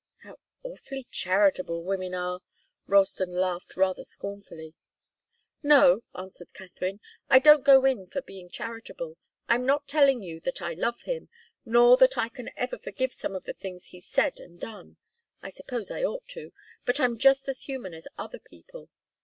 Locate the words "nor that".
11.65-12.17